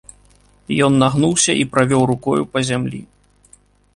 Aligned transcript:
Ён 0.85 0.93
нагнуўся 1.03 1.51
і 1.63 1.67
правёў 1.77 2.03
рукою 2.11 2.43
па 2.55 2.59
зямлі. 2.69 3.01